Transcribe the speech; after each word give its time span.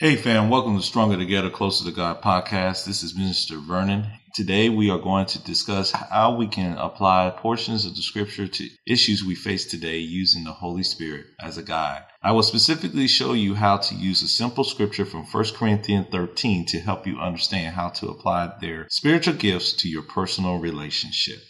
Hey 0.00 0.14
fam, 0.14 0.48
welcome 0.48 0.76
to 0.76 0.82
Stronger 0.84 1.16
Together, 1.16 1.50
Closer 1.50 1.84
to 1.84 1.90
God 1.90 2.22
podcast. 2.22 2.84
This 2.84 3.02
is 3.02 3.16
Minister 3.16 3.58
Vernon. 3.58 4.06
Today 4.32 4.68
we 4.68 4.90
are 4.90 4.98
going 5.00 5.26
to 5.26 5.42
discuss 5.42 5.90
how 5.90 6.36
we 6.36 6.46
can 6.46 6.78
apply 6.78 7.34
portions 7.36 7.84
of 7.84 7.96
the 7.96 8.02
scripture 8.02 8.46
to 8.46 8.68
issues 8.86 9.24
we 9.24 9.34
face 9.34 9.66
today 9.66 9.98
using 9.98 10.44
the 10.44 10.52
Holy 10.52 10.84
Spirit 10.84 11.26
as 11.40 11.58
a 11.58 11.64
guide. 11.64 12.04
I 12.22 12.30
will 12.30 12.44
specifically 12.44 13.08
show 13.08 13.32
you 13.32 13.56
how 13.56 13.78
to 13.78 13.96
use 13.96 14.22
a 14.22 14.28
simple 14.28 14.62
scripture 14.62 15.04
from 15.04 15.24
1 15.24 15.44
Corinthians 15.56 16.06
13 16.12 16.66
to 16.66 16.78
help 16.78 17.04
you 17.04 17.18
understand 17.18 17.74
how 17.74 17.88
to 17.88 18.06
apply 18.06 18.52
their 18.60 18.86
spiritual 18.88 19.34
gifts 19.34 19.72
to 19.78 19.88
your 19.88 20.02
personal 20.02 20.60
relationship. 20.60 21.40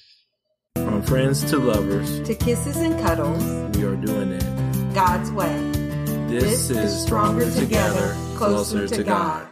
From 0.76 1.02
friends 1.02 1.44
to 1.50 1.58
lovers, 1.58 2.26
to 2.26 2.34
kisses 2.34 2.78
and 2.78 2.98
cuddles, 3.00 3.44
we 3.76 3.84
are 3.84 3.96
doing 3.96 4.32
it 4.32 4.94
God's 4.94 5.30
way. 5.32 5.77
This, 6.28 6.68
is 6.68 7.02
Stronger 7.04 7.50
Together, 7.50 8.14
Closer 8.36 8.86
to 8.86 9.02
God. 9.02 9.48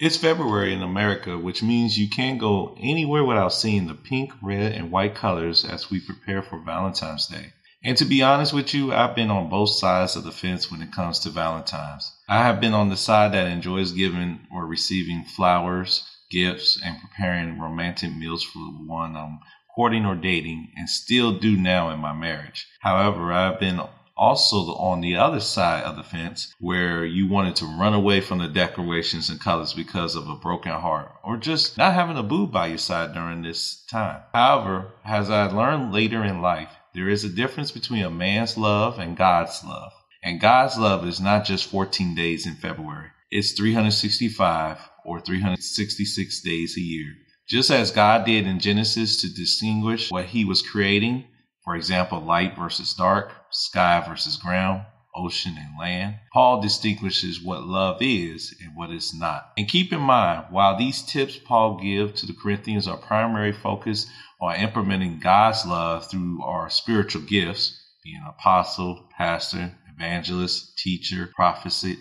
It's 0.00 0.16
February 0.16 0.72
in 0.72 0.80
America, 0.80 1.36
which 1.36 1.62
means 1.62 1.98
you 1.98 2.08
can't 2.08 2.40
go 2.40 2.74
anywhere 2.80 3.22
without 3.22 3.52
seeing 3.52 3.86
the 3.86 3.94
pink, 3.94 4.32
red, 4.40 4.72
and 4.72 4.90
white 4.90 5.14
colors 5.14 5.66
as 5.66 5.90
we 5.90 6.00
prepare 6.00 6.42
for 6.42 6.58
Valentine's 6.64 7.26
Day. 7.26 7.52
And 7.84 7.94
to 7.98 8.06
be 8.06 8.22
honest 8.22 8.54
with 8.54 8.72
you, 8.72 8.94
I've 8.94 9.14
been 9.14 9.30
on 9.30 9.50
both 9.50 9.68
sides 9.68 10.16
of 10.16 10.24
the 10.24 10.32
fence 10.32 10.70
when 10.70 10.80
it 10.80 10.92
comes 10.92 11.18
to 11.20 11.28
Valentine's. 11.28 12.10
I 12.26 12.42
have 12.42 12.58
been 12.58 12.72
on 12.72 12.88
the 12.88 12.96
side 12.96 13.34
that 13.34 13.48
enjoys 13.48 13.92
giving 13.92 14.46
or 14.50 14.66
receiving 14.66 15.24
flowers, 15.24 16.08
gifts, 16.30 16.80
and 16.82 17.02
preparing 17.02 17.60
romantic 17.60 18.16
meals 18.16 18.42
for 18.42 18.60
the 18.60 18.86
one 18.86 19.14
I'm 19.14 19.40
courting 19.74 20.06
or 20.06 20.14
dating, 20.14 20.72
and 20.74 20.88
still 20.88 21.38
do 21.38 21.54
now 21.54 21.90
in 21.90 21.98
my 21.98 22.14
marriage. 22.14 22.66
However, 22.80 23.30
I've 23.30 23.60
been 23.60 23.78
also 24.22 24.72
on 24.76 25.00
the 25.00 25.16
other 25.16 25.40
side 25.40 25.82
of 25.82 25.96
the 25.96 26.02
fence 26.04 26.54
where 26.60 27.04
you 27.04 27.28
wanted 27.28 27.56
to 27.56 27.64
run 27.64 27.92
away 27.92 28.20
from 28.20 28.38
the 28.38 28.46
decorations 28.46 29.28
and 29.28 29.40
colors 29.40 29.72
because 29.72 30.14
of 30.14 30.28
a 30.28 30.36
broken 30.36 30.70
heart 30.70 31.10
or 31.24 31.36
just 31.36 31.76
not 31.76 31.92
having 31.92 32.16
a 32.16 32.22
boo 32.22 32.46
by 32.46 32.68
your 32.68 32.78
side 32.78 33.12
during 33.12 33.42
this 33.42 33.84
time. 33.90 34.22
However, 34.32 34.92
as 35.04 35.28
I 35.28 35.46
learned 35.46 35.92
later 35.92 36.22
in 36.22 36.40
life, 36.40 36.68
there 36.94 37.08
is 37.08 37.24
a 37.24 37.28
difference 37.28 37.72
between 37.72 38.04
a 38.04 38.10
man's 38.10 38.56
love 38.56 39.00
and 39.00 39.16
God's 39.16 39.60
love. 39.64 39.92
And 40.22 40.40
God's 40.40 40.78
love 40.78 41.04
is 41.04 41.20
not 41.20 41.44
just 41.44 41.68
14 41.68 42.14
days 42.14 42.46
in 42.46 42.54
February. 42.54 43.08
It's 43.28 43.50
365 43.52 44.78
or 45.04 45.20
366 45.20 46.42
days 46.42 46.76
a 46.76 46.80
year. 46.80 47.16
Just 47.48 47.72
as 47.72 47.90
God 47.90 48.24
did 48.24 48.46
in 48.46 48.60
Genesis 48.60 49.20
to 49.22 49.34
distinguish 49.34 50.12
what 50.12 50.26
he 50.26 50.44
was 50.44 50.62
creating 50.62 51.24
for 51.64 51.76
example, 51.76 52.20
light 52.20 52.56
versus 52.56 52.94
dark, 52.94 53.32
sky 53.50 54.04
versus 54.06 54.36
ground, 54.36 54.84
ocean 55.14 55.56
and 55.58 55.78
land. 55.78 56.16
Paul 56.32 56.60
distinguishes 56.60 57.42
what 57.42 57.64
love 57.64 57.98
is 58.00 58.54
and 58.60 58.74
what 58.74 58.90
is 58.90 59.14
not. 59.14 59.52
And 59.56 59.68
keep 59.68 59.92
in 59.92 60.00
mind, 60.00 60.46
while 60.50 60.76
these 60.76 61.02
tips 61.02 61.38
Paul 61.38 61.78
gives 61.80 62.20
to 62.20 62.26
the 62.26 62.34
Corinthians 62.34 62.88
are 62.88 62.96
primary 62.96 63.52
focus 63.52 64.06
on 64.40 64.56
implementing 64.56 65.20
God's 65.20 65.64
love 65.66 66.10
through 66.10 66.42
our 66.42 66.68
spiritual 66.70 67.22
gifts, 67.22 67.78
being 68.02 68.22
apostle, 68.26 69.08
pastor, 69.16 69.72
evangelist, 69.94 70.78
teacher, 70.78 71.30
prophet, 71.34 71.98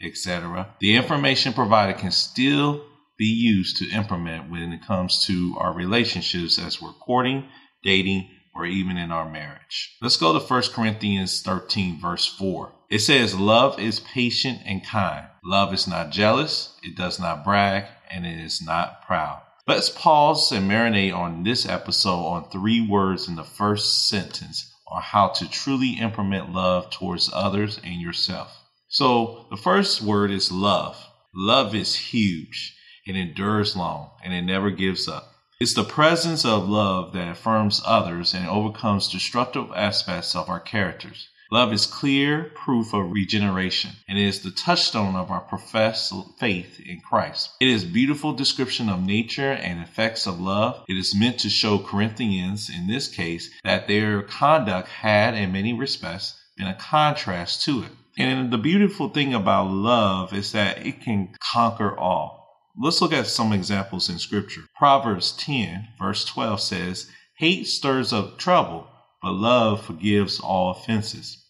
etc., 0.00 0.74
the 0.80 0.96
information 0.96 1.52
provided 1.52 1.98
can 1.98 2.10
still 2.10 2.84
be 3.18 3.26
used 3.26 3.76
to 3.76 3.90
implement 3.90 4.50
when 4.50 4.72
it 4.72 4.86
comes 4.86 5.26
to 5.26 5.54
our 5.58 5.72
relationships 5.74 6.58
as 6.58 6.80
we're 6.80 6.92
courting, 6.92 7.44
dating, 7.84 8.28
or 8.54 8.66
even 8.66 8.96
in 8.96 9.10
our 9.10 9.28
marriage. 9.28 9.96
Let's 10.00 10.16
go 10.16 10.38
to 10.38 10.44
1 10.44 10.62
Corinthians 10.74 11.42
13, 11.42 12.00
verse 12.00 12.26
4. 12.26 12.72
It 12.90 12.98
says, 13.00 13.38
Love 13.38 13.78
is 13.80 14.00
patient 14.00 14.60
and 14.66 14.84
kind. 14.84 15.26
Love 15.44 15.72
is 15.72 15.86
not 15.86 16.10
jealous, 16.10 16.76
it 16.82 16.96
does 16.96 17.18
not 17.18 17.44
brag, 17.44 17.84
and 18.10 18.26
it 18.26 18.38
is 18.38 18.60
not 18.60 19.06
proud. 19.06 19.40
Let's 19.66 19.90
pause 19.90 20.52
and 20.52 20.70
marinate 20.70 21.14
on 21.14 21.44
this 21.44 21.66
episode 21.66 22.26
on 22.26 22.50
three 22.50 22.86
words 22.86 23.28
in 23.28 23.36
the 23.36 23.44
first 23.44 24.08
sentence 24.08 24.74
on 24.88 25.00
how 25.00 25.28
to 25.28 25.48
truly 25.48 25.92
implement 25.92 26.52
love 26.52 26.90
towards 26.90 27.30
others 27.32 27.80
and 27.82 28.00
yourself. 28.00 28.56
So, 28.88 29.46
the 29.50 29.56
first 29.56 30.02
word 30.02 30.30
is 30.30 30.52
love. 30.52 30.96
Love 31.34 31.74
is 31.74 31.94
huge. 31.94 32.76
It 33.06 33.16
endures 33.16 33.74
long 33.74 34.10
and 34.22 34.34
it 34.34 34.42
never 34.42 34.70
gives 34.70 35.08
up. 35.08 35.31
It's 35.62 35.74
the 35.74 35.84
presence 35.84 36.44
of 36.44 36.68
love 36.68 37.12
that 37.12 37.28
affirms 37.28 37.80
others 37.86 38.34
and 38.34 38.48
overcomes 38.48 39.08
destructive 39.08 39.70
aspects 39.76 40.34
of 40.34 40.48
our 40.48 40.58
characters. 40.58 41.28
Love 41.52 41.72
is 41.72 41.86
clear 41.86 42.50
proof 42.56 42.92
of 42.92 43.12
regeneration 43.12 43.92
and 44.08 44.18
is 44.18 44.40
the 44.40 44.50
touchstone 44.50 45.14
of 45.14 45.30
our 45.30 45.42
professed 45.42 46.12
faith 46.40 46.80
in 46.80 47.00
Christ. 47.00 47.50
It 47.60 47.68
is 47.68 47.84
beautiful 47.84 48.32
description 48.32 48.88
of 48.88 49.06
nature 49.06 49.52
and 49.52 49.78
effects 49.78 50.26
of 50.26 50.40
love. 50.40 50.84
It 50.88 50.96
is 50.96 51.14
meant 51.14 51.38
to 51.38 51.48
show 51.48 51.78
Corinthians, 51.78 52.68
in 52.68 52.88
this 52.88 53.06
case, 53.06 53.48
that 53.62 53.86
their 53.86 54.22
conduct 54.22 54.88
had, 54.88 55.34
in 55.34 55.52
many 55.52 55.72
respects, 55.72 56.34
been 56.56 56.66
a 56.66 56.74
contrast 56.74 57.62
to 57.66 57.84
it. 57.84 57.92
And 58.18 58.52
the 58.52 58.58
beautiful 58.58 59.10
thing 59.10 59.32
about 59.32 59.70
love 59.70 60.34
is 60.34 60.50
that 60.50 60.84
it 60.84 61.02
can 61.02 61.36
conquer 61.38 61.96
all. 61.96 62.41
Let's 62.74 63.02
look 63.02 63.12
at 63.12 63.26
some 63.26 63.52
examples 63.52 64.08
in 64.08 64.18
scripture. 64.18 64.62
Proverbs 64.78 65.32
10, 65.32 65.88
verse 65.98 66.24
12 66.24 66.60
says, 66.60 67.10
Hate 67.36 67.66
stirs 67.66 68.12
up 68.12 68.38
trouble, 68.38 68.88
but 69.20 69.32
love 69.32 69.84
forgives 69.84 70.40
all 70.40 70.70
offenses. 70.70 71.44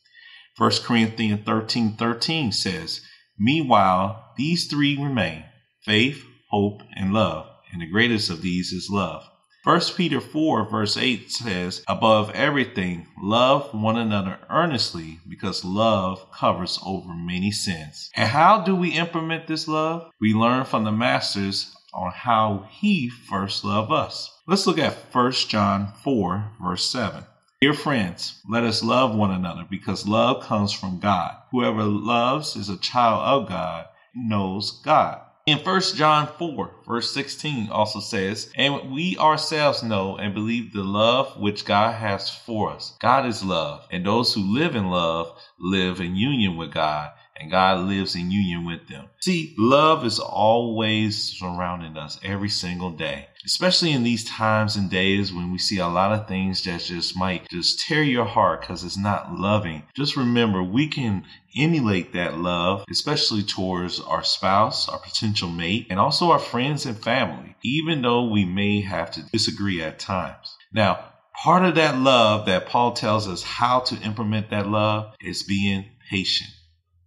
1 0.59 0.71
Corinthians 0.83 1.45
13, 1.47 1.97
13 1.97 2.51
says, 2.51 3.03
Meanwhile, 3.39 4.33
these 4.37 4.67
three 4.67 4.97
remain 5.01 5.45
faith, 5.85 6.25
hope, 6.51 6.83
and 6.97 7.13
love, 7.13 7.47
and 7.73 7.81
the 7.81 7.87
greatest 7.87 8.29
of 8.29 8.43
these 8.43 8.73
is 8.73 8.91
love. 8.91 9.25
1 9.65 9.81
Peter 9.97 10.21
4, 10.21 10.69
verse 10.69 10.97
8 10.97 11.31
says, 11.31 11.85
Above 11.87 12.31
everything, 12.31 13.07
love 13.23 13.73
one 13.73 13.97
another 13.97 14.41
earnestly, 14.51 15.21
because 15.29 15.65
love 15.65 16.33
covers 16.33 16.81
over 16.85 17.15
many 17.15 17.53
sins. 17.53 18.11
And 18.17 18.29
how 18.29 18.63
do 18.63 18.75
we 18.75 18.89
implement 18.91 19.47
this 19.47 19.69
love? 19.69 20.11
We 20.21 20.35
learn 20.35 20.65
from 20.65 20.83
the 20.83 20.91
masters 20.91 21.77
on 21.95 22.11
how 22.11 22.67
he 22.73 23.09
first 23.09 23.65
loved 23.65 23.93
us. 23.93 24.37
Let's 24.49 24.67
look 24.67 24.79
at 24.79 24.97
1 25.13 25.33
John 25.33 25.93
4, 26.03 26.55
verse 26.61 26.91
7. 26.91 27.25
Dear 27.61 27.75
friends, 27.75 28.41
let 28.51 28.65
us 28.65 28.83
love 28.83 29.15
one 29.15 29.31
another 29.31 29.65
because 29.71 30.09
love 30.09 30.43
comes 30.43 30.73
from 30.73 30.99
God. 30.99 31.37
Whoever 31.53 31.85
loves 31.85 32.57
is 32.57 32.69
a 32.69 32.77
child 32.77 33.23
of 33.23 33.49
God, 33.49 33.87
knows 34.13 34.81
God. 34.85 35.21
In 35.45 35.59
1 35.59 35.81
John 35.97 36.29
4, 36.39 36.71
verse 36.87 37.13
16 37.13 37.69
also 37.69 37.99
says, 37.99 38.53
And 38.55 38.93
we 38.93 39.19
ourselves 39.19 39.83
know 39.83 40.17
and 40.17 40.35
believe 40.35 40.73
the 40.73 40.85
love 40.85 41.37
which 41.37 41.65
God 41.65 41.95
has 41.97 42.31
for 42.31 42.71
us. 42.71 42.95
God 43.01 43.27
is 43.27 43.43
love, 43.43 43.85
and 43.91 44.07
those 44.07 44.33
who 44.33 44.55
live 44.55 44.77
in 44.77 44.89
love 44.89 45.37
live 45.59 46.01
in 46.01 46.15
union 46.15 46.57
with 46.57 46.73
God, 46.73 47.11
and 47.35 47.51
God 47.51 47.89
lives 47.89 48.15
in 48.15 48.31
union 48.31 48.65
with 48.65 48.87
them. 48.87 49.09
See, 49.21 49.57
love 49.59 50.07
is 50.07 50.21
always 50.21 51.19
surrounding 51.19 51.97
us 51.97 52.21
every 52.23 52.49
single 52.49 52.93
day, 52.93 53.27
especially 53.45 53.93
in 53.93 54.03
these 54.03 54.25
times 54.25 54.77
and 54.77 54.91
days 54.91 55.33
when 55.33 55.53
we 55.53 55.59
see 55.59 55.79
a 55.79 55.87
lot 55.89 56.13
of 56.13 56.29
things 56.29 56.63
that 56.65 56.81
just 56.81 57.17
might 57.17 57.49
just 57.49 57.81
tear 57.81 58.03
your 58.03 58.25
heart 58.25 58.61
because 58.61 58.85
it's 58.85 58.99
not 58.99 59.35
loving. 59.35 59.83
Just 59.95 60.17
remember, 60.17 60.63
we 60.63 60.89
can 60.89 61.25
emulate 61.57 62.13
that 62.13 62.39
love, 62.39 62.85
especially 62.91 63.43
towards 63.43 64.01
our 64.01 64.25
spouse, 64.25 64.89
our 64.89 64.99
potential 64.99 65.49
mate, 65.49 65.87
and 65.91 65.99
also 65.99 66.31
our 66.31 66.39
friends 66.39 66.87
and 66.87 67.03
family, 67.03 67.57
even 67.63 68.03
though 68.03 68.25
we 68.25 68.45
may 68.45 68.81
have 68.81 69.11
to 69.11 69.23
disagree 69.33 69.83
at 69.83 69.99
times. 69.99 70.57
Now, 70.73 71.05
part 71.43 71.65
of 71.65 71.75
that 71.75 71.99
love 71.99 72.47
that 72.47 72.67
Paul 72.67 72.93
tells 72.93 73.29
us 73.29 73.43
how 73.43 73.81
to 73.81 74.01
implement 74.03 74.51
that 74.51 74.69
love 74.69 75.15
is 75.21 75.43
being 75.43 75.87
patient. 76.11 76.51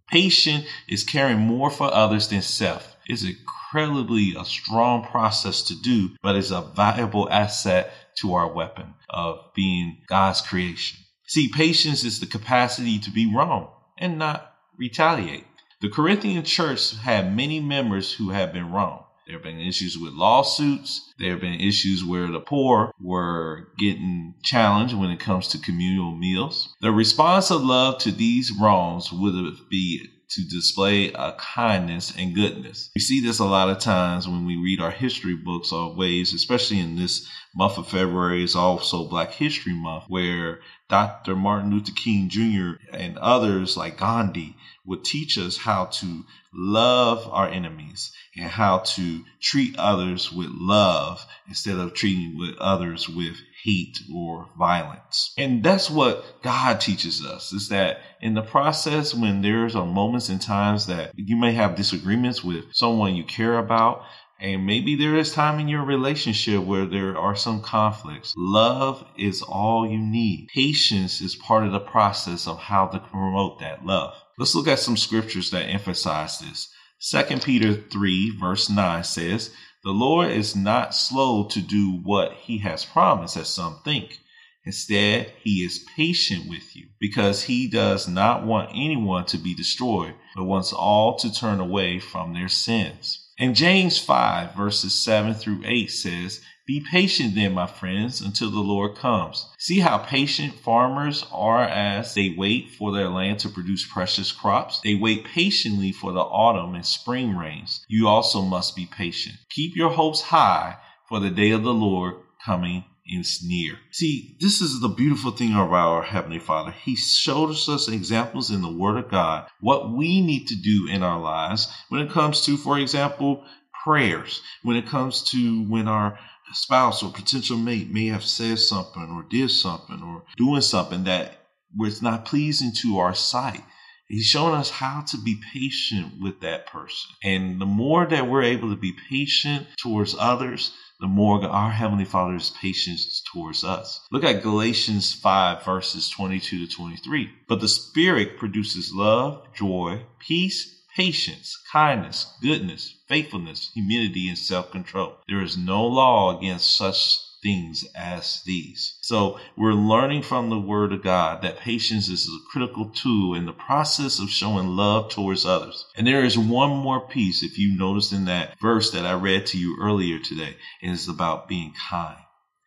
Patient 0.08 0.66
is 0.88 1.02
caring 1.02 1.38
more 1.38 1.70
for 1.70 1.92
others 1.92 2.28
than 2.28 2.42
self. 2.42 2.95
It's 3.06 3.24
incredibly 3.24 4.34
a 4.36 4.44
strong 4.44 5.04
process 5.04 5.62
to 5.62 5.80
do, 5.80 6.10
but 6.22 6.36
is 6.36 6.50
a 6.50 6.60
valuable 6.60 7.28
asset 7.30 7.92
to 8.18 8.34
our 8.34 8.52
weapon 8.52 8.94
of 9.10 9.38
being 9.54 9.98
God's 10.08 10.40
creation. 10.40 10.98
See, 11.28 11.48
patience 11.48 12.04
is 12.04 12.20
the 12.20 12.26
capacity 12.26 12.98
to 13.00 13.10
be 13.10 13.32
wrong 13.32 13.70
and 13.98 14.18
not 14.18 14.54
retaliate. 14.78 15.44
The 15.80 15.90
Corinthian 15.90 16.44
church 16.44 16.96
had 16.96 17.36
many 17.36 17.60
members 17.60 18.12
who 18.12 18.30
had 18.30 18.52
been 18.52 18.70
wrong. 18.72 19.04
There 19.26 19.34
have 19.34 19.42
been 19.42 19.60
issues 19.60 19.98
with 19.98 20.12
lawsuits. 20.12 21.12
There 21.18 21.32
have 21.32 21.40
been 21.40 21.60
issues 21.60 22.04
where 22.04 22.28
the 22.28 22.38
poor 22.38 22.92
were 23.00 23.68
getting 23.76 24.34
challenged 24.44 24.94
when 24.94 25.10
it 25.10 25.18
comes 25.18 25.48
to 25.48 25.58
communal 25.58 26.14
meals. 26.14 26.72
The 26.80 26.92
response 26.92 27.50
of 27.50 27.64
love 27.64 27.98
to 28.02 28.12
these 28.12 28.52
wrongs 28.52 29.12
would 29.12 29.34
be 29.68 30.08
to 30.30 30.42
display 30.48 31.12
a 31.12 31.36
kindness 31.38 32.12
and 32.16 32.34
goodness. 32.34 32.90
We 32.94 33.00
see 33.00 33.20
this 33.20 33.38
a 33.38 33.44
lot 33.44 33.68
of 33.68 33.78
times 33.78 34.26
when 34.26 34.44
we 34.44 34.56
read 34.56 34.80
our 34.80 34.90
history 34.90 35.36
books 35.36 35.72
or 35.72 35.94
ways, 35.94 36.34
especially 36.34 36.80
in 36.80 36.96
this 36.96 37.28
month 37.54 37.78
of 37.78 37.88
February 37.88 38.42
is 38.42 38.56
also 38.56 39.08
Black 39.08 39.32
History 39.32 39.72
Month, 39.72 40.04
where 40.08 40.60
Dr. 40.88 41.34
Martin 41.34 41.70
Luther 41.72 41.92
King 41.92 42.28
Jr. 42.28 42.80
and 42.92 43.18
others 43.18 43.76
like 43.76 43.98
Gandhi 43.98 44.56
would 44.84 45.04
teach 45.04 45.36
us 45.36 45.56
how 45.56 45.86
to 45.86 46.24
love 46.54 47.28
our 47.30 47.48
enemies 47.48 48.12
and 48.36 48.48
how 48.48 48.78
to 48.78 49.24
treat 49.40 49.76
others 49.78 50.32
with 50.32 50.48
love 50.50 51.26
instead 51.48 51.76
of 51.76 51.92
treating 51.94 52.38
with 52.38 52.56
others 52.58 53.08
with 53.08 53.36
hate 53.64 53.98
or 54.14 54.48
violence. 54.56 55.34
And 55.36 55.64
that's 55.64 55.90
what 55.90 56.24
God 56.42 56.80
teaches 56.80 57.24
us 57.24 57.52
is 57.52 57.68
that 57.70 57.98
in 58.20 58.34
the 58.34 58.42
process, 58.42 59.12
when 59.12 59.42
there's 59.42 59.74
a 59.74 59.84
moments 59.84 60.28
and 60.28 60.40
times 60.40 60.86
that 60.86 61.12
you 61.16 61.36
may 61.36 61.52
have 61.52 61.74
disagreements 61.74 62.44
with 62.44 62.64
someone 62.72 63.16
you 63.16 63.24
care 63.24 63.58
about, 63.58 64.04
and 64.38 64.66
maybe 64.66 64.94
there 64.94 65.16
is 65.16 65.32
time 65.32 65.58
in 65.58 65.66
your 65.66 65.84
relationship 65.84 66.62
where 66.62 66.84
there 66.84 67.16
are 67.16 67.34
some 67.34 67.62
conflicts. 67.62 68.34
Love 68.36 69.04
is 69.16 69.40
all 69.40 69.88
you 69.88 69.98
need. 69.98 70.48
Patience 70.52 71.22
is 71.22 71.34
part 71.34 71.64
of 71.64 71.72
the 71.72 71.80
process 71.80 72.46
of 72.46 72.58
how 72.58 72.86
to 72.88 72.98
promote 72.98 73.60
that 73.60 73.86
love. 73.86 74.14
Let's 74.38 74.54
look 74.54 74.68
at 74.68 74.78
some 74.78 74.98
scriptures 74.98 75.50
that 75.50 75.64
emphasize 75.64 76.38
this. 76.38 76.68
2 77.00 77.38
Peter 77.38 77.74
3 77.74 78.38
verse 78.38 78.68
9 78.68 79.04
says, 79.04 79.54
The 79.84 79.90
Lord 79.92 80.30
is 80.30 80.54
not 80.54 80.94
slow 80.94 81.44
to 81.48 81.60
do 81.60 82.00
what 82.02 82.32
he 82.32 82.58
has 82.58 82.84
promised, 82.84 83.36
as 83.38 83.48
some 83.48 83.80
think. 83.84 84.18
Instead, 84.66 85.32
he 85.42 85.64
is 85.64 85.86
patient 85.96 86.48
with 86.48 86.74
you 86.76 86.88
because 87.00 87.44
he 87.44 87.68
does 87.68 88.08
not 88.08 88.44
want 88.44 88.70
anyone 88.74 89.24
to 89.26 89.38
be 89.38 89.54
destroyed, 89.54 90.14
but 90.34 90.44
wants 90.44 90.72
all 90.72 91.16
to 91.16 91.32
turn 91.32 91.60
away 91.60 92.00
from 92.00 92.34
their 92.34 92.48
sins. 92.48 93.25
And 93.38 93.54
James 93.54 93.98
5 93.98 94.54
verses 94.54 94.94
7 94.94 95.34
through 95.34 95.60
8 95.64 95.90
says, 95.90 96.40
Be 96.66 96.80
patient 96.80 97.34
then, 97.34 97.52
my 97.52 97.66
friends, 97.66 98.22
until 98.22 98.50
the 98.50 98.60
Lord 98.60 98.96
comes. 98.96 99.46
See 99.58 99.80
how 99.80 99.98
patient 99.98 100.54
farmers 100.54 101.26
are 101.30 101.62
as 101.64 102.14
they 102.14 102.34
wait 102.36 102.70
for 102.70 102.92
their 102.92 103.10
land 103.10 103.40
to 103.40 103.50
produce 103.50 103.86
precious 103.86 104.32
crops. 104.32 104.80
They 104.80 104.94
wait 104.94 105.24
patiently 105.24 105.92
for 105.92 106.12
the 106.12 106.20
autumn 106.20 106.74
and 106.74 106.86
spring 106.86 107.36
rains. 107.36 107.84
You 107.88 108.08
also 108.08 108.40
must 108.40 108.74
be 108.74 108.86
patient. 108.86 109.36
Keep 109.50 109.76
your 109.76 109.90
hopes 109.90 110.22
high 110.22 110.78
for 111.06 111.20
the 111.20 111.30
day 111.30 111.50
of 111.50 111.62
the 111.62 111.74
Lord 111.74 112.14
coming 112.42 112.84
is 113.08 113.42
near. 113.44 113.78
See, 113.92 114.36
this 114.40 114.60
is 114.60 114.80
the 114.80 114.88
beautiful 114.88 115.30
thing 115.30 115.52
about 115.52 115.72
our 115.72 116.02
Heavenly 116.02 116.38
Father. 116.38 116.72
He 116.72 116.96
shows 116.96 117.68
us 117.68 117.88
examples 117.88 118.50
in 118.50 118.62
the 118.62 118.72
Word 118.72 118.96
of 118.96 119.10
God, 119.10 119.48
what 119.60 119.92
we 119.92 120.20
need 120.20 120.46
to 120.48 120.56
do 120.56 120.88
in 120.90 121.02
our 121.02 121.20
lives 121.20 121.68
when 121.88 122.00
it 122.00 122.10
comes 122.10 122.40
to, 122.46 122.56
for 122.56 122.78
example, 122.78 123.44
prayers, 123.84 124.42
when 124.62 124.76
it 124.76 124.86
comes 124.86 125.22
to 125.30 125.62
when 125.68 125.88
our 125.88 126.18
spouse 126.52 127.02
or 127.02 127.12
potential 127.12 127.56
mate 127.56 127.92
may 127.92 128.06
have 128.06 128.24
said 128.24 128.58
something 128.58 129.10
or 129.10 129.24
did 129.28 129.50
something 129.50 130.02
or 130.02 130.24
doing 130.36 130.60
something 130.60 131.04
that 131.04 131.32
was 131.76 132.02
not 132.02 132.24
pleasing 132.24 132.72
to 132.82 132.98
our 132.98 133.14
sight. 133.14 133.62
He's 134.08 134.26
showing 134.26 134.54
us 134.54 134.70
how 134.70 135.02
to 135.08 135.18
be 135.18 135.40
patient 135.52 136.20
with 136.20 136.40
that 136.40 136.66
person. 136.68 137.10
And 137.24 137.60
the 137.60 137.66
more 137.66 138.06
that 138.06 138.28
we're 138.28 138.44
able 138.44 138.70
to 138.70 138.76
be 138.76 138.94
patient 139.10 139.66
towards 139.78 140.14
others, 140.16 140.72
the 141.00 141.06
more 141.06 141.44
our 141.44 141.70
Heavenly 141.70 142.04
Father's 142.04 142.50
patience 142.50 143.22
towards 143.32 143.62
us. 143.64 144.00
Look 144.10 144.24
at 144.24 144.42
Galatians 144.42 145.12
5, 145.12 145.64
verses 145.64 146.08
22 146.08 146.66
to 146.66 146.72
23. 146.74 147.30
But 147.46 147.60
the 147.60 147.68
Spirit 147.68 148.38
produces 148.38 148.92
love, 148.94 149.46
joy, 149.54 150.02
peace, 150.18 150.76
patience, 150.96 151.58
kindness, 151.70 152.32
goodness, 152.40 152.94
faithfulness, 153.06 153.70
humility, 153.74 154.28
and 154.28 154.38
self 154.38 154.70
control. 154.70 155.18
There 155.28 155.42
is 155.42 155.58
no 155.58 155.86
law 155.86 156.38
against 156.38 156.74
such 156.74 157.18
things 157.46 157.84
as 157.94 158.42
these. 158.44 158.96
So 159.02 159.38
we're 159.56 159.72
learning 159.72 160.22
from 160.22 160.50
the 160.50 160.58
word 160.58 160.92
of 160.92 161.04
God 161.04 161.42
that 161.42 161.58
patience 161.58 162.08
is 162.08 162.26
a 162.26 162.50
critical 162.50 162.90
tool 162.90 163.36
in 163.36 163.46
the 163.46 163.52
process 163.52 164.18
of 164.18 164.28
showing 164.28 164.74
love 164.74 165.10
towards 165.10 165.46
others. 165.46 165.86
And 165.96 166.08
there 166.08 166.24
is 166.24 166.36
one 166.36 166.70
more 166.70 167.06
piece, 167.06 167.44
if 167.44 167.56
you 167.56 167.78
noticed 167.78 168.12
in 168.12 168.24
that 168.24 168.58
verse 168.58 168.90
that 168.90 169.06
I 169.06 169.12
read 169.12 169.46
to 169.46 169.58
you 169.58 169.76
earlier 169.80 170.18
today, 170.18 170.56
and 170.82 170.92
it's 170.92 171.06
about 171.06 171.46
being 171.46 171.72
kind. 171.88 172.18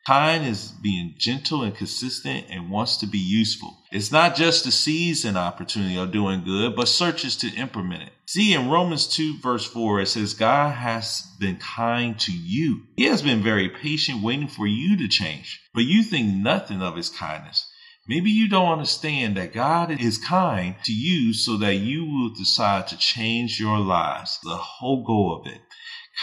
Kind 0.10 0.48
is 0.48 0.72
being 0.72 1.14
gentle 1.20 1.62
and 1.62 1.76
consistent 1.76 2.48
and 2.50 2.72
wants 2.72 2.98
to 2.98 3.06
be 3.06 3.20
useful. 3.20 3.78
It's 3.92 4.12
not 4.12 4.36
just 4.36 4.64
to 4.64 4.72
seize 4.72 5.24
an 5.24 5.38
opportunity 5.38 6.00
of 6.00 6.12
doing 6.12 6.44
good, 6.44 6.76
but 6.76 6.88
searches 6.88 7.36
to 7.36 7.54
implement 7.54 8.02
it. 8.02 8.10
See, 8.26 8.56
in 8.56 8.72
Romans 8.72 9.06
2, 9.06 9.38
verse 9.38 9.68
4, 9.68 10.02
it 10.02 10.08
says, 10.08 10.34
God 10.34 10.72
has 10.72 11.28
been 11.40 11.58
kind 11.58 12.20
to 12.22 12.32
you. 12.32 12.88
He 12.96 13.04
has 13.04 13.22
been 13.22 13.44
very 13.44 13.70
patient, 13.70 14.24
waiting 14.24 14.48
for 14.48 14.66
you 14.66 14.98
to 14.98 15.08
change, 15.08 15.62
but 15.76 15.84
you 15.84 16.02
think 16.02 16.34
nothing 16.34 16.82
of 16.82 16.96
his 16.96 17.12
kindness. 17.12 17.72
Maybe 18.08 18.32
you 18.32 18.50
don't 18.50 18.72
understand 18.72 19.38
that 19.38 19.54
God 19.54 19.92
is 19.92 20.18
kind 20.18 20.74
to 20.86 20.92
you 20.92 21.34
so 21.34 21.56
that 21.58 21.76
you 21.76 22.06
will 22.06 22.34
decide 22.34 22.88
to 22.88 22.98
change 22.98 23.60
your 23.60 23.78
lives, 23.78 24.40
the 24.42 24.58
whole 24.58 25.06
goal 25.06 25.40
of 25.40 25.54
it. 25.54 25.62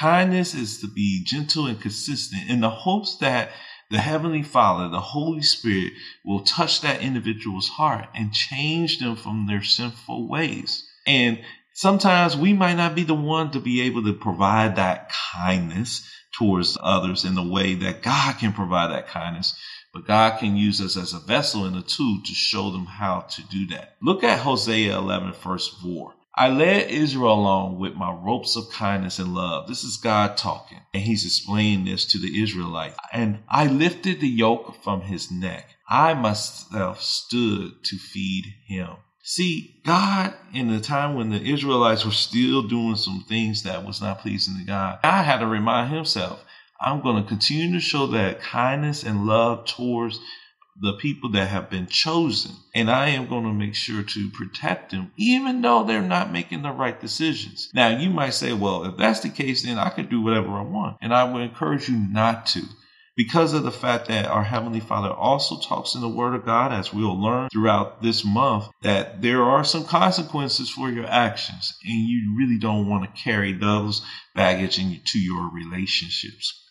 Kindness 0.00 0.56
is 0.56 0.80
to 0.80 0.88
be 0.88 1.22
gentle 1.24 1.66
and 1.66 1.80
consistent 1.80 2.50
in 2.50 2.60
the 2.60 2.70
hopes 2.70 3.18
that 3.18 3.50
the 3.90 3.98
Heavenly 3.98 4.42
Father, 4.42 4.88
the 4.88 5.00
Holy 5.00 5.42
Spirit, 5.42 5.92
will 6.24 6.40
touch 6.40 6.80
that 6.80 7.02
individual's 7.02 7.68
heart 7.68 8.08
and 8.14 8.32
change 8.32 8.98
them 8.98 9.16
from 9.16 9.46
their 9.46 9.62
sinful 9.62 10.28
ways. 10.28 10.88
And 11.06 11.38
sometimes 11.72 12.36
we 12.36 12.52
might 12.52 12.74
not 12.74 12.94
be 12.94 13.04
the 13.04 13.14
one 13.14 13.52
to 13.52 13.60
be 13.60 13.82
able 13.82 14.02
to 14.04 14.12
provide 14.12 14.76
that 14.76 15.12
kindness 15.34 16.10
towards 16.32 16.76
others 16.82 17.24
in 17.24 17.34
the 17.34 17.48
way 17.48 17.74
that 17.74 18.02
God 18.02 18.38
can 18.38 18.52
provide 18.52 18.90
that 18.90 19.08
kindness. 19.08 19.56
But 19.92 20.06
God 20.06 20.38
can 20.40 20.56
use 20.56 20.80
us 20.80 20.96
as 20.96 21.14
a 21.14 21.20
vessel 21.20 21.64
and 21.64 21.76
a 21.76 21.82
tool 21.82 22.20
to 22.24 22.32
show 22.34 22.70
them 22.70 22.86
how 22.86 23.20
to 23.20 23.42
do 23.44 23.68
that. 23.68 23.96
Look 24.02 24.24
at 24.24 24.40
Hosea 24.40 24.98
11, 24.98 25.32
verse 25.32 25.68
4. 25.68 26.12
I 26.38 26.48
led 26.48 26.90
Israel 26.90 27.32
along 27.32 27.78
with 27.78 27.94
my 27.94 28.12
ropes 28.12 28.56
of 28.56 28.70
kindness 28.70 29.18
and 29.18 29.34
love. 29.34 29.68
This 29.68 29.84
is 29.84 29.96
God 29.96 30.36
talking, 30.36 30.80
and 30.92 31.02
He's 31.02 31.24
explaining 31.24 31.86
this 31.86 32.04
to 32.12 32.18
the 32.18 32.42
Israelites. 32.42 32.98
And 33.10 33.38
I 33.48 33.66
lifted 33.68 34.20
the 34.20 34.28
yoke 34.28 34.82
from 34.82 35.00
his 35.00 35.30
neck. 35.30 35.76
I 35.88 36.12
myself 36.12 37.00
stood 37.00 37.82
to 37.84 37.96
feed 37.96 38.54
him. 38.66 38.96
See, 39.22 39.80
God, 39.84 40.34
in 40.52 40.68
the 40.68 40.78
time 40.78 41.14
when 41.14 41.30
the 41.30 41.42
Israelites 41.42 42.04
were 42.04 42.12
still 42.12 42.62
doing 42.62 42.96
some 42.96 43.24
things 43.26 43.62
that 43.62 43.84
was 43.84 44.00
not 44.00 44.20
pleasing 44.20 44.58
to 44.58 44.64
God, 44.64 44.98
God 45.02 45.24
had 45.24 45.38
to 45.38 45.46
remind 45.46 45.92
Himself, 45.92 46.44
I'm 46.80 47.00
going 47.00 47.20
to 47.22 47.28
continue 47.28 47.72
to 47.72 47.80
show 47.80 48.06
that 48.08 48.40
kindness 48.40 49.02
and 49.02 49.26
love 49.26 49.66
towards 49.66 50.20
the 50.80 50.94
people 50.94 51.30
that 51.30 51.48
have 51.48 51.70
been 51.70 51.86
chosen. 51.86 52.52
And 52.74 52.90
I 52.90 53.08
am 53.10 53.28
going 53.28 53.44
to 53.44 53.52
make 53.52 53.74
sure 53.74 54.02
to 54.02 54.30
protect 54.30 54.90
them, 54.90 55.12
even 55.16 55.62
though 55.62 55.84
they're 55.84 56.02
not 56.02 56.32
making 56.32 56.62
the 56.62 56.70
right 56.70 57.00
decisions. 57.00 57.70
Now, 57.74 57.88
you 57.88 58.10
might 58.10 58.34
say, 58.34 58.52
well, 58.52 58.84
if 58.84 58.96
that's 58.96 59.20
the 59.20 59.30
case, 59.30 59.62
then 59.62 59.78
I 59.78 59.90
could 59.90 60.10
do 60.10 60.20
whatever 60.20 60.50
I 60.50 60.62
want. 60.62 60.98
And 61.00 61.14
I 61.14 61.24
would 61.24 61.42
encourage 61.42 61.88
you 61.88 61.96
not 61.96 62.46
to. 62.48 62.62
Because 63.16 63.54
of 63.54 63.62
the 63.62 63.72
fact 63.72 64.08
that 64.08 64.26
our 64.26 64.44
Heavenly 64.44 64.80
Father 64.80 65.08
also 65.08 65.58
talks 65.58 65.94
in 65.94 66.02
the 66.02 66.08
Word 66.08 66.34
of 66.34 66.44
God, 66.44 66.70
as 66.70 66.92
we'll 66.92 67.18
learn 67.18 67.48
throughout 67.48 68.02
this 68.02 68.26
month, 68.26 68.68
that 68.82 69.22
there 69.22 69.42
are 69.42 69.64
some 69.64 69.86
consequences 69.86 70.68
for 70.68 70.90
your 70.90 71.06
actions, 71.06 71.78
and 71.82 72.06
you 72.06 72.36
really 72.36 72.58
don't 72.58 72.86
want 72.86 73.04
to 73.04 73.22
carry 73.22 73.54
those 73.54 74.02
baggage 74.34 74.78
into 74.78 75.18
your 75.18 75.50
relationships. 75.50 76.62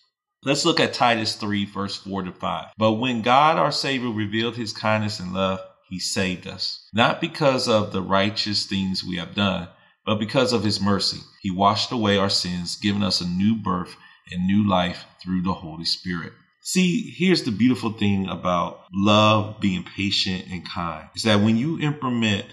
Let's 0.45 0.63
look 0.63 0.79
at 0.79 0.93
Titus 0.93 1.35
3, 1.37 1.65
verse 1.65 1.97
4 1.97 2.21
to 2.21 2.31
5. 2.31 2.65
But 2.77 2.93
when 2.93 3.23
God 3.23 3.57
our 3.57 3.71
Savior 3.71 4.11
revealed 4.11 4.55
his 4.55 4.73
kindness 4.73 5.19
and 5.19 5.33
love, 5.33 5.59
he 5.89 5.97
saved 5.97 6.45
us, 6.45 6.87
not 6.93 7.19
because 7.19 7.67
of 7.67 7.91
the 7.91 8.03
righteous 8.03 8.67
things 8.67 9.03
we 9.03 9.17
have 9.17 9.33
done, 9.33 9.69
but 10.05 10.19
because 10.19 10.53
of 10.53 10.63
his 10.63 10.79
mercy. 10.79 11.21
He 11.41 11.49
washed 11.49 11.91
away 11.91 12.17
our 12.17 12.29
sins, 12.29 12.75
giving 12.75 13.01
us 13.01 13.21
a 13.21 13.27
new 13.27 13.55
birth 13.55 13.95
and 14.31 14.45
new 14.45 14.69
life 14.69 15.05
through 15.19 15.41
the 15.41 15.53
Holy 15.53 15.85
Spirit. 15.85 16.33
See, 16.61 17.09
here's 17.09 17.41
the 17.41 17.51
beautiful 17.51 17.93
thing 17.93 18.29
about 18.29 18.81
love, 18.93 19.59
being 19.59 19.83
patient 19.83 20.45
and 20.51 20.63
kind 20.63 21.09
is 21.15 21.23
that 21.23 21.41
when 21.41 21.57
you 21.57 21.79
implement 21.79 22.45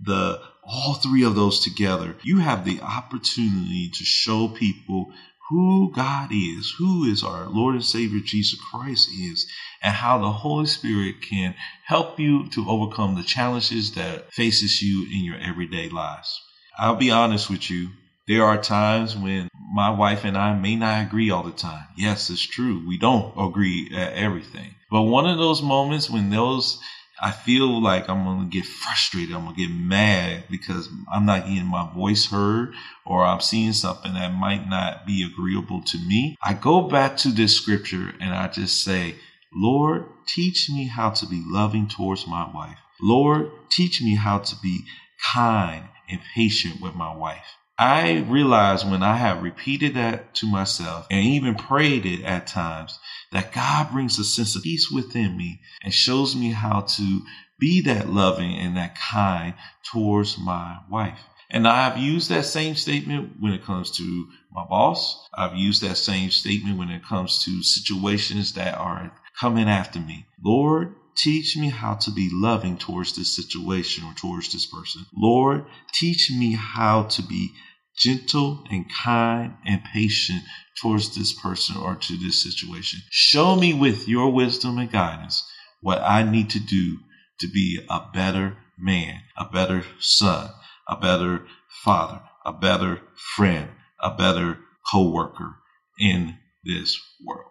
the 0.00 0.40
all 0.62 0.94
three 0.94 1.24
of 1.24 1.34
those 1.34 1.60
together, 1.60 2.16
you 2.22 2.38
have 2.38 2.64
the 2.64 2.80
opportunity 2.80 3.90
to 3.90 4.04
show 4.04 4.48
people 4.48 5.12
who 5.50 5.90
God 5.92 6.30
is, 6.32 6.74
who 6.78 7.04
is 7.04 7.24
our 7.24 7.48
Lord 7.48 7.74
and 7.74 7.84
Savior 7.84 8.20
Jesus 8.24 8.58
Christ 8.70 9.10
is, 9.10 9.46
and 9.82 9.92
how 9.92 10.18
the 10.18 10.30
Holy 10.30 10.66
Spirit 10.66 11.20
can 11.20 11.54
help 11.84 12.20
you 12.20 12.48
to 12.50 12.68
overcome 12.68 13.16
the 13.16 13.24
challenges 13.24 13.92
that 13.94 14.32
faces 14.32 14.80
you 14.80 15.06
in 15.06 15.24
your 15.24 15.38
everyday 15.38 15.88
lives. 15.88 16.40
I'll 16.78 16.96
be 16.96 17.10
honest 17.10 17.50
with 17.50 17.68
you. 17.68 17.90
There 18.28 18.44
are 18.44 18.62
times 18.62 19.16
when 19.16 19.48
my 19.74 19.90
wife 19.90 20.24
and 20.24 20.38
I 20.38 20.54
may 20.54 20.76
not 20.76 21.04
agree 21.04 21.30
all 21.30 21.42
the 21.42 21.50
time. 21.50 21.86
Yes, 21.96 22.30
it's 22.30 22.40
true. 22.40 22.86
We 22.86 22.96
don't 22.96 23.34
agree 23.36 23.90
at 23.92 24.12
everything. 24.12 24.76
But 24.88 25.02
one 25.02 25.26
of 25.26 25.38
those 25.38 25.62
moments 25.62 26.08
when 26.08 26.30
those 26.30 26.80
I 27.22 27.32
feel 27.32 27.82
like 27.82 28.08
I'm 28.08 28.24
to 28.50 28.50
get 28.50 28.64
frustrated. 28.64 29.34
I'm 29.34 29.44
to 29.54 29.60
get 29.60 29.70
mad 29.70 30.44
because 30.50 30.88
I'm 31.12 31.26
not 31.26 31.46
getting 31.46 31.66
my 31.66 31.88
voice 31.92 32.26
heard 32.30 32.74
or 33.04 33.24
I'm 33.24 33.40
seeing 33.40 33.72
something 33.74 34.14
that 34.14 34.34
might 34.34 34.68
not 34.68 35.06
be 35.06 35.22
agreeable 35.22 35.82
to 35.82 35.98
me. 35.98 36.36
I 36.42 36.54
go 36.54 36.82
back 36.82 37.18
to 37.18 37.28
this 37.28 37.54
scripture 37.56 38.14
and 38.20 38.34
I 38.34 38.48
just 38.48 38.82
say, 38.82 39.16
Lord, 39.52 40.06
teach 40.26 40.70
me 40.70 40.86
how 40.86 41.10
to 41.10 41.26
be 41.26 41.42
loving 41.44 41.88
towards 41.88 42.26
my 42.26 42.50
wife. 42.52 42.78
Lord, 43.02 43.50
teach 43.70 44.00
me 44.00 44.14
how 44.14 44.38
to 44.38 44.56
be 44.62 44.86
kind 45.32 45.84
and 46.08 46.20
patient 46.34 46.80
with 46.80 46.94
my 46.94 47.14
wife. 47.14 47.56
I 47.80 48.26
realize 48.28 48.84
when 48.84 49.02
I 49.02 49.16
have 49.16 49.42
repeated 49.42 49.94
that 49.94 50.34
to 50.34 50.46
myself 50.46 51.06
and 51.10 51.24
even 51.24 51.54
prayed 51.54 52.04
it 52.04 52.22
at 52.24 52.46
times 52.46 52.98
that 53.32 53.54
God 53.54 53.90
brings 53.90 54.18
a 54.18 54.24
sense 54.24 54.54
of 54.54 54.62
peace 54.62 54.90
within 54.90 55.34
me 55.34 55.62
and 55.82 55.94
shows 55.94 56.36
me 56.36 56.50
how 56.50 56.82
to 56.82 57.22
be 57.58 57.80
that 57.80 58.10
loving 58.10 58.54
and 58.54 58.76
that 58.76 58.98
kind 58.98 59.54
towards 59.82 60.36
my 60.36 60.80
wife. 60.90 61.20
And 61.48 61.66
I've 61.66 61.96
used 61.96 62.28
that 62.28 62.44
same 62.44 62.74
statement 62.74 63.36
when 63.40 63.54
it 63.54 63.64
comes 63.64 63.90
to 63.92 64.28
my 64.52 64.66
boss. 64.66 65.26
I've 65.32 65.56
used 65.56 65.80
that 65.80 65.96
same 65.96 66.30
statement 66.30 66.78
when 66.78 66.90
it 66.90 67.02
comes 67.02 67.42
to 67.44 67.62
situations 67.62 68.52
that 68.52 68.76
are 68.76 69.10
coming 69.40 69.70
after 69.70 70.00
me. 70.00 70.26
Lord, 70.44 70.96
teach 71.16 71.56
me 71.56 71.70
how 71.70 71.94
to 71.94 72.10
be 72.10 72.28
loving 72.30 72.76
towards 72.76 73.16
this 73.16 73.34
situation 73.34 74.04
or 74.04 74.12
towards 74.12 74.52
this 74.52 74.66
person. 74.66 75.06
Lord, 75.16 75.64
teach 75.94 76.30
me 76.30 76.52
how 76.52 77.04
to 77.04 77.22
be 77.22 77.54
gentle 77.96 78.64
and 78.70 78.86
kind 78.92 79.54
and 79.66 79.82
patient 79.92 80.42
towards 80.80 81.14
this 81.14 81.38
person 81.40 81.76
or 81.76 81.96
to 81.96 82.16
this 82.16 82.42
situation. 82.42 83.00
Show 83.10 83.56
me 83.56 83.74
with 83.74 84.08
your 84.08 84.30
wisdom 84.32 84.78
and 84.78 84.90
guidance 84.90 85.46
what 85.80 86.00
I 86.00 86.22
need 86.22 86.50
to 86.50 86.60
do 86.60 86.98
to 87.40 87.48
be 87.48 87.80
a 87.88 88.00
better 88.12 88.56
man, 88.78 89.20
a 89.36 89.44
better 89.44 89.84
son, 89.98 90.50
a 90.88 90.96
better 90.96 91.46
father, 91.84 92.20
a 92.44 92.52
better 92.52 93.00
friend, 93.36 93.68
a 94.00 94.14
better 94.14 94.58
co-worker 94.92 95.56
in 95.98 96.36
this 96.64 96.98
world. 97.24 97.50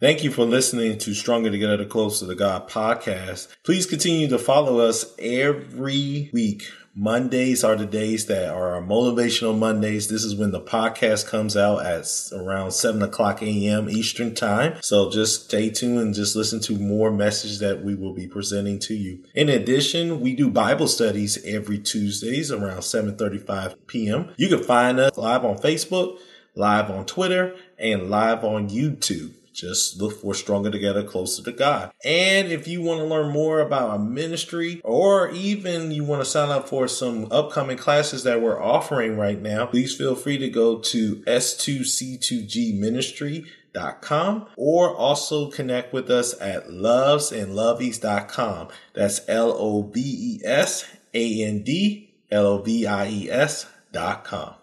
Thank 0.00 0.22
you 0.22 0.30
for 0.30 0.44
listening 0.44 0.96
to 0.98 1.12
Stronger 1.12 1.50
Together 1.50 1.84
Closer 1.84 2.28
to 2.28 2.34
God 2.36 2.70
podcast. 2.70 3.48
Please 3.64 3.84
continue 3.84 4.28
to 4.28 4.38
follow 4.38 4.78
us 4.78 5.12
every 5.18 6.30
week. 6.32 6.70
Mondays 6.94 7.64
are 7.64 7.74
the 7.74 7.84
days 7.84 8.26
that 8.26 8.48
are 8.48 8.76
our 8.76 8.80
motivational 8.80 9.58
Mondays. 9.58 10.06
This 10.06 10.22
is 10.22 10.36
when 10.36 10.52
the 10.52 10.60
podcast 10.60 11.26
comes 11.26 11.56
out 11.56 11.84
at 11.84 12.06
around 12.32 12.70
7 12.70 13.02
o'clock 13.02 13.42
a.m. 13.42 13.90
Eastern 13.90 14.36
time. 14.36 14.76
So 14.82 15.10
just 15.10 15.46
stay 15.46 15.68
tuned 15.68 15.98
and 15.98 16.14
just 16.14 16.36
listen 16.36 16.60
to 16.60 16.78
more 16.78 17.10
messages 17.10 17.58
that 17.58 17.82
we 17.82 17.96
will 17.96 18.14
be 18.14 18.28
presenting 18.28 18.78
to 18.80 18.94
you. 18.94 19.24
In 19.34 19.48
addition, 19.48 20.20
we 20.20 20.36
do 20.36 20.48
Bible 20.48 20.86
studies 20.86 21.44
every 21.44 21.80
Tuesdays 21.80 22.52
around 22.52 22.82
7.35 22.82 23.74
p.m. 23.88 24.32
You 24.36 24.48
can 24.48 24.62
find 24.62 25.00
us 25.00 25.18
live 25.18 25.44
on 25.44 25.58
Facebook, 25.58 26.18
live 26.54 26.88
on 26.88 27.04
Twitter, 27.04 27.56
and 27.80 28.08
live 28.08 28.44
on 28.44 28.68
YouTube. 28.68 29.32
Just 29.58 30.00
look 30.00 30.20
for 30.20 30.34
Stronger 30.34 30.70
Together, 30.70 31.02
Closer 31.02 31.42
to 31.42 31.50
God. 31.50 31.90
And 32.04 32.52
if 32.52 32.68
you 32.68 32.80
want 32.80 33.00
to 33.00 33.04
learn 33.04 33.32
more 33.32 33.58
about 33.58 33.90
our 33.90 33.98
ministry 33.98 34.80
or 34.84 35.30
even 35.30 35.90
you 35.90 36.04
want 36.04 36.22
to 36.22 36.30
sign 36.30 36.50
up 36.50 36.68
for 36.68 36.86
some 36.86 37.26
upcoming 37.32 37.76
classes 37.76 38.22
that 38.22 38.40
we're 38.40 38.62
offering 38.62 39.18
right 39.18 39.42
now, 39.42 39.66
please 39.66 39.96
feel 39.96 40.14
free 40.14 40.38
to 40.38 40.48
go 40.48 40.78
to 40.78 41.16
S2C2G 41.16 42.78
Ministry 42.78 43.46
com 44.00 44.46
or 44.56 44.94
also 44.94 45.50
connect 45.50 45.92
with 45.92 46.08
us 46.10 46.40
at 46.40 46.68
lovesandlovies.com. 46.68 48.68
That's 48.94 49.20
L 49.28 49.52
O 49.52 49.82
V 49.82 50.00
E 50.00 50.40
S 50.44 50.84
A 51.14 51.44
N 51.44 51.62
D 51.62 52.14
L 52.30 52.46
O 52.46 52.62
V 52.62 52.86
I 52.86 53.08
E 53.08 53.30
S 53.30 53.66
dot 53.92 54.24
com 54.24 54.54